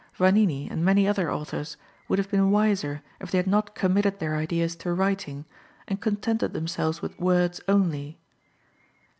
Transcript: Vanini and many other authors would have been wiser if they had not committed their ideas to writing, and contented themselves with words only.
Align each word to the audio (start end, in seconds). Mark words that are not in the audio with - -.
Vanini 0.15 0.67
and 0.67 0.83
many 0.83 1.07
other 1.07 1.31
authors 1.31 1.77
would 2.07 2.17
have 2.17 2.31
been 2.31 2.49
wiser 2.49 3.03
if 3.19 3.29
they 3.29 3.37
had 3.37 3.45
not 3.45 3.75
committed 3.75 4.17
their 4.17 4.35
ideas 4.35 4.75
to 4.75 4.91
writing, 4.91 5.45
and 5.87 6.01
contented 6.01 6.53
themselves 6.53 7.03
with 7.03 7.19
words 7.19 7.61
only. 7.67 8.17